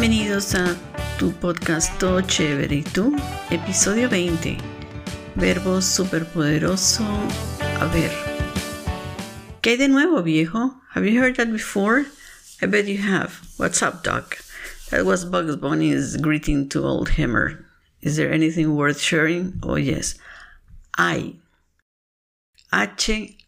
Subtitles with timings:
[0.00, 0.74] Bienvenidos a
[1.18, 3.14] tu podcast Todo Chévere y tú,
[3.50, 4.56] episodio 20.
[5.34, 7.04] Verbo superpoderoso.
[7.78, 8.10] A ver.
[9.60, 10.80] ¿Qué hay de nuevo, viejo?
[10.94, 12.06] Have you heard that before?
[12.62, 13.42] I bet you have.
[13.58, 14.38] What's up, Doc?
[14.88, 17.66] That was Bugs Bunny's greeting to old Hammer.
[18.00, 19.60] Is there anything worth sharing?
[19.62, 20.14] Oh, yes.
[20.96, 21.34] I.
[22.72, 23.44] H-A-G.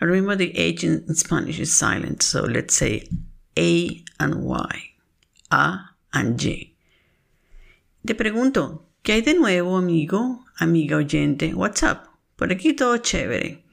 [0.00, 3.08] Remember the H in Spanish is silent, so let's say
[3.58, 4.94] A and Y.
[5.50, 6.74] A and Y.
[8.04, 11.54] Te pregunto, ¿qué hay de nuevo, amigo, amiga oyente?
[11.54, 12.08] What's up?
[12.36, 13.64] Por aquí todo chévere.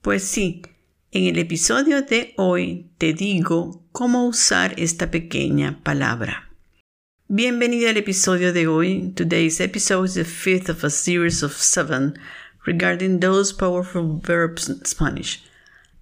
[0.00, 0.62] Pues sí,
[1.10, 6.48] en el episodio de hoy te digo cómo usar esta pequeña palabra.
[7.28, 9.12] Bienvenida al episodio de hoy.
[9.14, 12.18] Today's episode is the fifth of a series of seven
[12.64, 15.42] regarding those powerful verbs in Spanish.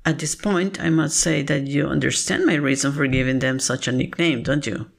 [0.05, 3.87] At this point, I must say that you understand my reason for giving them such
[3.87, 4.91] a nickname, don't you?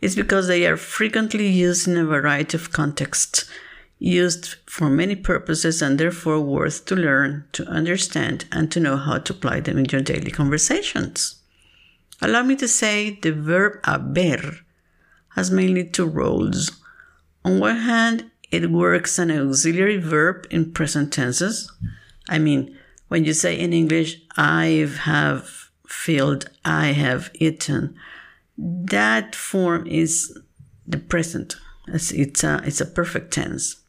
[0.00, 3.48] It's because they are frequently used in a variety of contexts,
[3.98, 9.18] used for many purposes, and therefore worth to learn, to understand, and to know how
[9.18, 11.36] to apply them in your daily conversations.
[12.20, 14.58] Allow me to say the verb haber
[15.30, 16.70] has mainly two roles.
[17.44, 21.70] On one hand, it works an auxiliary verb in present tenses.
[22.28, 22.76] I mean,
[23.12, 27.94] when you say in English, I have filled, I have eaten,
[28.56, 30.34] that form is
[30.86, 31.56] the present.
[31.88, 33.82] It's, it's, a, it's a perfect tense.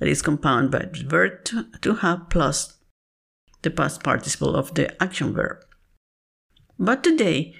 [0.00, 2.78] It is compounded by the verb to, to have plus
[3.62, 5.56] the past participle of the action verb.
[6.78, 7.56] But today,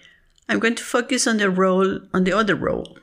[0.48, 2.96] I'm going to focus on the role, on the other role,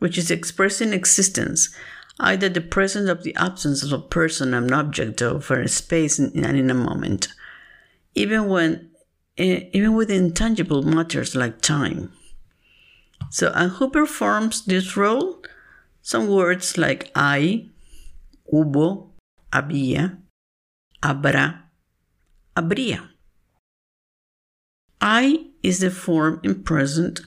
[0.00, 1.72] which is expressing existence
[2.18, 6.34] either the presence or the absence of a person, an object, or a space and
[6.34, 7.28] in a moment,
[8.14, 8.90] even when,
[9.36, 12.12] even with intangible matters like time.
[13.30, 15.42] So, and who performs this role?
[16.02, 17.70] Some words like hay,
[18.52, 19.10] hubo,
[19.52, 20.18] había,
[21.02, 21.62] habrá,
[22.56, 23.08] habría.
[25.00, 27.20] Hay is the form in present.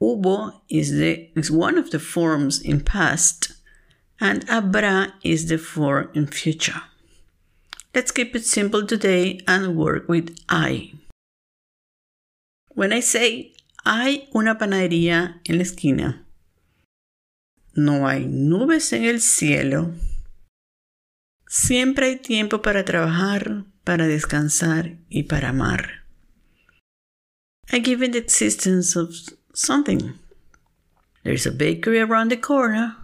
[0.00, 3.52] Hubo is the is one of the forms in past
[4.20, 6.82] and habrá is the form in future.
[7.94, 10.94] Let's keep it simple today and work with I.
[12.70, 16.26] When I say hay una panadería en la esquina,
[17.76, 19.92] no hay nubes en el cielo,
[21.46, 26.02] siempre hay tiempo para trabajar, para descansar y para amar.
[27.70, 29.14] I give it the existence of
[29.52, 30.18] something.
[31.22, 32.96] There's a bakery around the corner.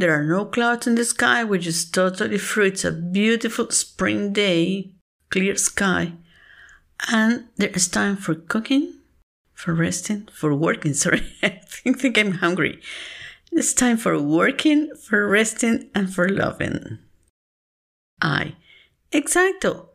[0.00, 2.68] There are no clouds in the sky, which is totally free.
[2.68, 4.94] It's a beautiful spring day,
[5.28, 6.14] clear sky.
[7.12, 8.94] And there is time for cooking,
[9.52, 10.94] for resting, for working.
[11.04, 12.80] Sorry, I think, I'm hungry.
[13.52, 16.98] It's time for working, for resting, and for loving.
[18.22, 18.56] Hay.
[19.12, 19.88] Exacto.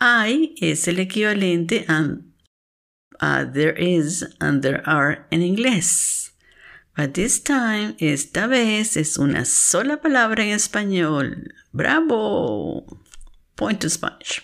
[0.00, 2.22] Hay es el equivalente a
[3.18, 6.30] uh, there is and there are en inglés.
[6.98, 11.54] But this time, esta vez es una sola palabra en español.
[11.72, 12.84] ¡Bravo!
[13.54, 14.42] Point to Spanish.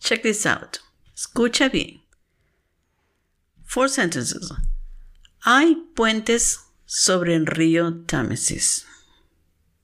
[0.00, 0.80] Check this out.
[1.14, 2.00] Escucha bien.
[3.64, 4.50] Four sentences.
[5.44, 8.84] Hay puentes sobre el río Támesis.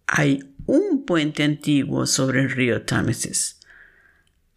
[0.09, 3.55] Hay un puente antiguo sobre el río Támesis.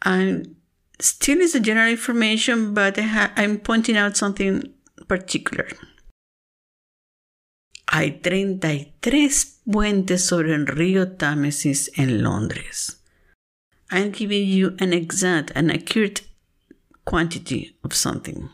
[0.01, 0.55] And
[0.99, 4.73] still is a general information, but I'm pointing out something
[5.07, 5.67] particular.
[7.93, 13.01] Hay 33 puentes sobre el río Támesis en Londres.
[13.91, 16.21] I'm giving you an exact and accurate
[17.03, 18.49] quantity of something.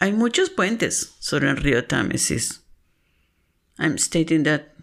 [0.00, 2.62] Hay muchos puentes sobre el río Támesis.
[3.78, 4.74] I'm stating that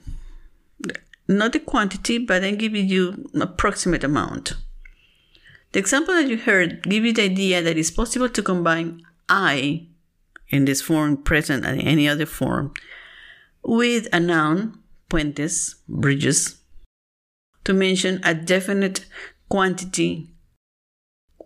[1.27, 4.53] not the quantity, but I'm giving you approximate amount.
[5.74, 9.89] The example that you heard give you the idea that it's possible to combine hay
[10.50, 12.74] in this form, present, and any other form,
[13.63, 16.62] with a noun, puentes, bridges,
[17.63, 19.06] to mention a definite
[19.50, 20.30] quantity,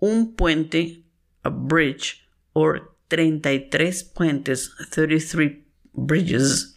[0.01, 1.03] un puente,
[1.43, 5.63] a bridge, or 33 puentes, 33
[5.95, 6.75] bridges,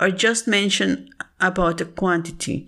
[0.00, 1.10] or just mention
[1.40, 2.66] about a quantity,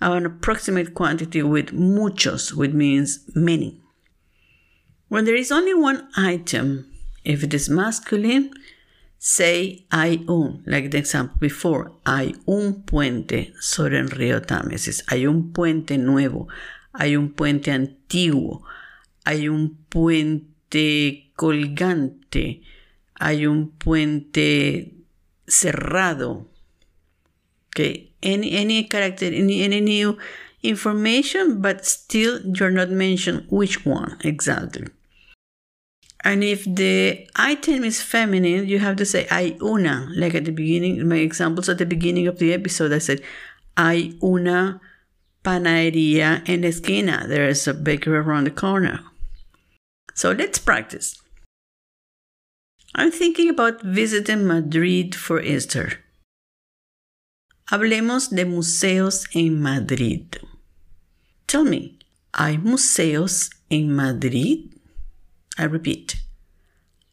[0.00, 3.80] an approximate quantity with muchos, which means many.
[5.08, 6.89] When there is only one item,
[7.24, 8.50] if it is masculine,
[9.18, 13.52] say hay un, like the example before, hay un puente.
[13.60, 16.48] Sobre el río Támesis, hay un puente nuevo,
[16.94, 18.62] hay un puente antiguo,
[19.24, 22.62] hay un puente colgante,
[23.18, 24.94] hay un puente
[25.46, 26.46] cerrado.
[27.68, 30.18] Okay, any any character, any, any new
[30.62, 34.88] information, but still you're not mentioned which one exactly.
[36.22, 40.08] And if the item is feminine, you have to say hay una.
[40.14, 43.22] Like at the beginning, my examples at the beginning of the episode, I said
[43.76, 44.80] hay una
[45.42, 47.26] panadería en esquina.
[47.26, 49.00] There is a bakery around the corner.
[50.14, 51.16] So let's practice.
[52.94, 56.00] I'm thinking about visiting Madrid for Easter.
[57.70, 60.36] Hablemos de museos en Madrid.
[61.46, 61.98] Tell me,
[62.34, 64.74] ¿hay museos en Madrid?
[65.58, 66.16] I repeat,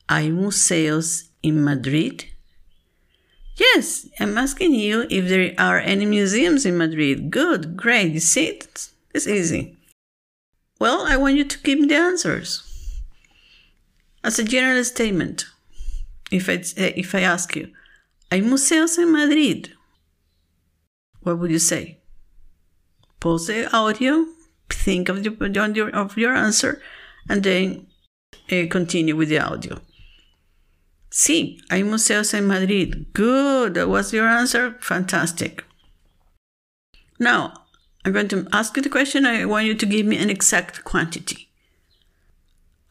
[0.07, 2.25] ¿hay museos en Madrid?
[3.57, 7.31] Yes, I'm asking you if there are any museums in Madrid.
[7.31, 8.13] Good, great.
[8.13, 9.75] You see, it's, it's easy.
[10.80, 12.63] Well, I want you to give me the answers.
[14.24, 15.45] As a general statement,
[16.31, 17.72] if I, if I ask you,
[18.31, 19.74] ¿hay museos en Madrid?
[21.22, 21.98] What would you say?
[23.19, 24.25] Pause the audio,
[24.69, 26.80] think of your, of your answer,
[27.28, 27.88] and then
[28.51, 29.81] uh, continue with the audio.
[31.09, 33.07] Sí, hay museos en Madrid.
[33.13, 33.75] Good.
[33.75, 34.75] That was your answer.
[34.79, 35.63] Fantastic.
[37.19, 37.53] Now,
[38.05, 39.25] I'm going to ask you the question.
[39.25, 41.49] I want you to give me an exact quantity.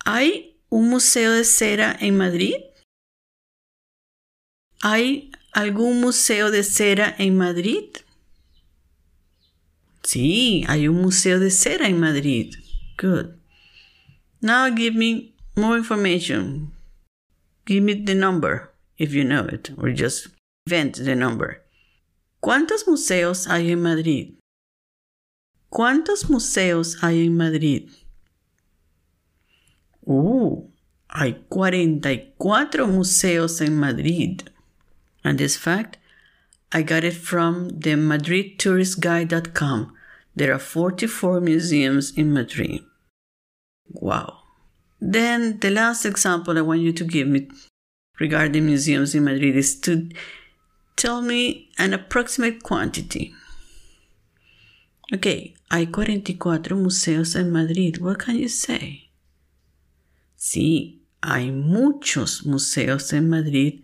[0.05, 2.57] ¿Hay un museo de cera en Madrid?
[4.83, 7.99] ¿Hay algún museo de cera en Madrid?
[10.03, 12.55] Sí, hay un museo de cera en Madrid.
[12.97, 13.35] Good.
[14.41, 16.73] Now give me more information.
[17.65, 20.29] Give me the number if you know it, or just
[20.67, 21.63] invent the number.
[22.43, 24.35] ¿Cuántos museos hay en Madrid?
[25.73, 27.91] ¿Cuántos museos hay en Madrid?
[30.07, 30.63] Uh,
[31.09, 34.51] hay 44 museos en Madrid.
[35.25, 35.99] And this fact,
[36.73, 39.93] I got it from the MadridTouristGuide.com.
[40.37, 42.83] There are 44 museums in Madrid.
[43.89, 44.36] Wow.
[45.01, 47.49] Then the last example I want you to give me
[48.19, 50.09] regarding museums in Madrid is to
[50.97, 53.35] tell me an approximate quantity.
[55.13, 57.99] Okay, hay 44 museos en Madrid.
[57.99, 59.11] What can you say?
[60.37, 63.83] Sí, hay muchos museos en Madrid.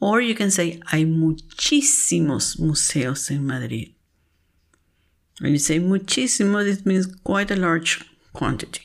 [0.00, 3.94] Or you can say hay muchísimos museos en Madrid.
[5.40, 8.82] When you say muchísimo, this means quite a large quantity.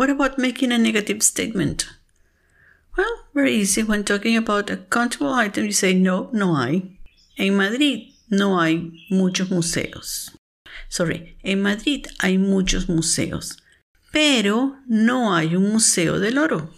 [0.00, 1.86] What about making a negative statement?
[2.96, 3.82] Well, very easy.
[3.82, 6.98] When talking about a countable item, you say no, no hay.
[7.36, 10.30] En Madrid no hay muchos museos.
[10.88, 13.58] Sorry, en Madrid hay muchos museos,
[14.10, 16.70] pero no hay un museo del oro.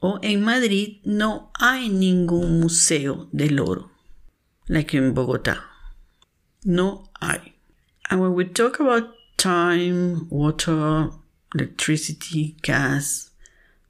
[0.00, 3.92] O en Madrid no hay ningún museo del oro,
[4.68, 5.62] like in Bogotá.
[6.64, 7.54] No hay.
[8.10, 11.10] And when we talk about time, water,
[11.54, 13.30] electricity, gas,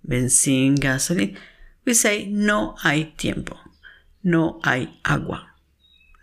[0.06, 1.36] benzene, gasoline,
[1.84, 3.56] we say no hay tiempo,
[4.22, 5.46] no hay agua,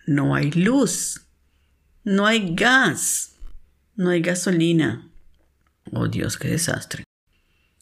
[0.07, 1.19] no hay luz,
[2.05, 3.35] no hay gas,
[3.97, 5.03] no hay gasolina.
[5.93, 7.03] Oh Dios, qué desastre.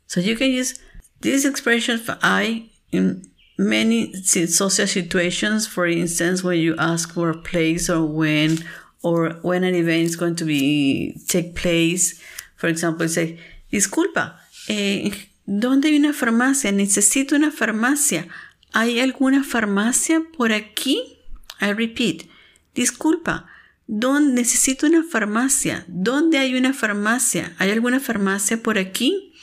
[0.07, 0.79] So you can use
[1.21, 5.67] this expression for hay in many social situations.
[5.67, 8.59] For instance, when you ask for a place or when
[9.03, 12.21] or when an event is going to be take place.
[12.61, 13.39] For example, say,
[13.71, 15.11] disculpa, eh,
[15.47, 16.71] ¿dónde hay una farmacia?
[16.71, 18.27] Necesito una farmacia.
[18.71, 21.17] ¿Hay alguna farmacia por aquí?
[21.59, 22.27] I repeat,
[22.75, 23.47] disculpa,
[23.87, 25.85] ¿dónde necesito una farmacia?
[25.87, 27.55] ¿Dónde hay una farmacia?
[27.57, 29.33] ¿Hay alguna farmacia por aquí?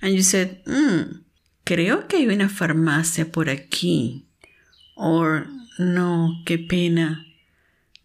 [0.00, 1.22] And you said, mm,
[1.62, 4.26] creo que hay una farmacia por aquí.
[4.96, 5.46] Or,
[5.78, 7.24] no, qué pena.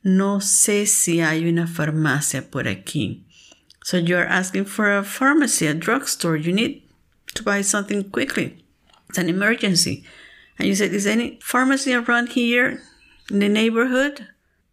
[0.04, 3.26] No sé si hay una farmacia por aquí.
[3.84, 6.36] So you're asking for a pharmacy, a drugstore.
[6.36, 6.84] You need
[7.34, 8.64] to buy something quickly.
[9.10, 10.04] It's an emergency.
[10.60, 12.82] And you said, Is any pharmacy around here
[13.30, 14.28] in the neighborhood?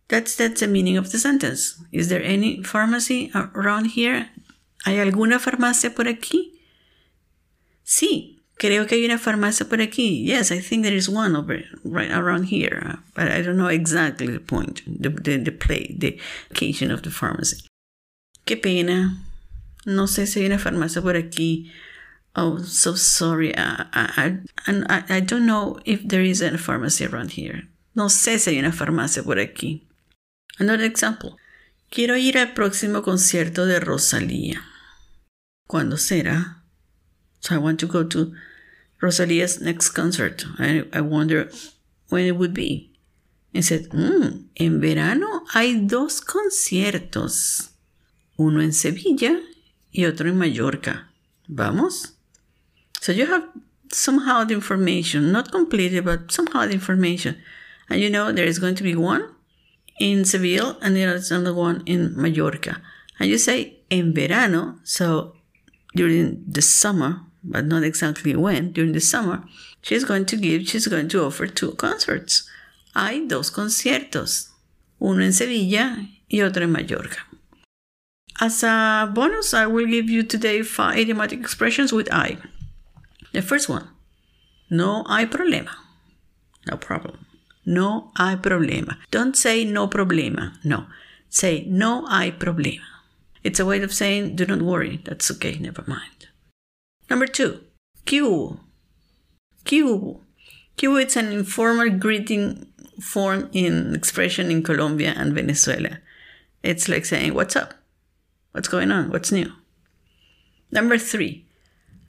[0.08, 1.82] That's that's the meaning of the sentence.
[1.92, 4.30] Is there any pharmacy around here?
[4.86, 6.52] ¿Hay alguna farmacia por aquí?
[7.84, 10.24] Sí, creo que hay una farmacia por aquí.
[10.24, 13.66] Yes, I think there is one over right around here, uh, but I don't know
[13.66, 16.18] exactly the point, the the, the play, the
[16.50, 17.66] location of the pharmacy.
[18.48, 19.22] Qué pena.
[19.84, 21.70] No sé si hay una farmacia por aquí.
[22.34, 23.52] Oh, so sorry.
[23.54, 27.68] I, I, I, don't know if there is a pharmacy around here.
[27.94, 29.86] No sé si hay una farmacia por aquí.
[30.58, 31.36] Another example.
[31.90, 34.62] Quiero ir al próximo concierto de Rosalía.
[35.68, 36.62] ¿Cuándo será?
[37.40, 38.32] So I want to go to
[39.02, 40.46] Rosalia's next concert.
[40.58, 41.50] I, I wonder
[42.08, 42.94] when it would be.
[43.52, 47.74] He said, mm, en verano hay dos conciertos.
[48.38, 49.40] Uno en Sevilla
[49.92, 51.08] y otro en Mallorca.
[51.48, 52.12] Vamos?
[53.00, 53.48] So you have
[53.92, 57.36] somehow the information, not completely, but somehow the information.
[57.88, 59.24] And you know there is going to be one
[59.98, 62.80] in Seville and there is another one in Mallorca.
[63.18, 65.34] And you say en verano, so
[65.94, 69.42] during the summer, but not exactly when, during the summer,
[69.82, 72.48] she's going to give, she's going to offer two concerts.
[72.94, 74.50] Hay dos conciertos,
[75.00, 75.96] uno en Sevilla
[76.28, 77.27] y otro en Mallorca.
[78.40, 82.38] As a bonus, I will give you today five idiomatic expressions with hay.
[83.32, 83.88] The first one,
[84.70, 85.70] no hay problema.
[86.66, 87.26] No problem.
[87.66, 88.96] No hay problema.
[89.10, 90.52] Don't say no problema.
[90.64, 90.86] No.
[91.28, 92.84] Say no hay problema.
[93.42, 95.00] It's a way of saying do not worry.
[95.04, 95.58] That's okay.
[95.58, 96.28] Never mind.
[97.10, 97.60] Number two,
[98.06, 98.60] ¿qué hubo?
[99.64, 100.22] ¿Qué
[101.02, 102.68] It's an informal greeting
[103.00, 105.98] form in expression in Colombia and Venezuela.
[106.62, 107.74] It's like saying, What's up?
[108.52, 109.10] What's going on?
[109.10, 109.52] What's new?
[110.70, 111.46] Number three,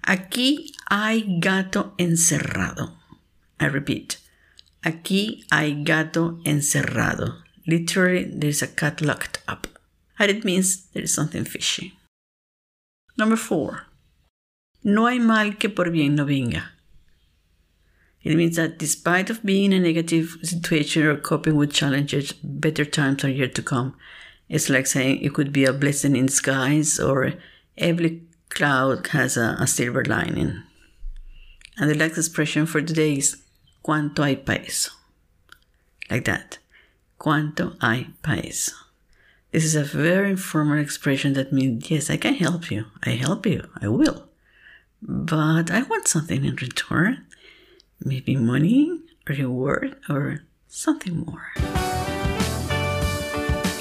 [0.06, 2.94] aquí hay gato encerrado.
[3.60, 4.18] I repeat,
[4.84, 7.42] aquí hay gato encerrado.
[7.68, 9.68] Literally, there's a cat locked up.
[10.18, 11.94] And it means there is something fishy.
[13.18, 13.84] Number four,
[14.84, 16.70] no hay mal que por bien no venga.
[18.22, 22.84] It means that despite of being in a negative situation or coping with challenges, better
[22.84, 23.96] times are yet to come.
[24.50, 27.34] It's like saying it could be a blessing in disguise or
[27.78, 30.64] every cloud has a, a silver lining.
[31.78, 33.38] And the last expression for today is
[33.86, 34.92] cuánto hay pa eso.
[36.10, 36.58] Like that.
[37.20, 38.74] Cuánto hay pa eso.
[39.52, 42.86] This is a very informal expression that means, yes, I can help you.
[43.04, 43.68] I help you.
[43.82, 44.30] I will.
[45.02, 47.26] But I want something in return.
[48.04, 51.89] Maybe money, reward, or something more.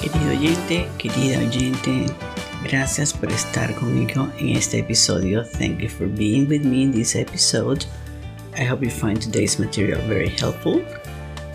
[0.01, 2.05] Querido oyente, querida oyente,
[2.63, 5.43] gracias por estar conmigo en este episodio.
[5.43, 7.85] Thank you for being with me in this episode.
[8.57, 10.81] I hope you find today's material very helpful.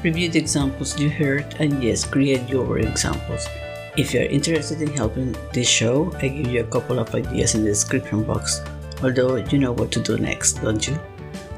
[0.03, 3.47] Review the examples you heard and yes, create your examples.
[3.97, 7.65] If you're interested in helping this show, I give you a couple of ideas in
[7.65, 8.61] the description box.
[9.03, 10.99] Although you know what to do next, don't you?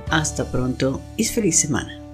[0.08, 2.05] Hasta pronto y feliz semana.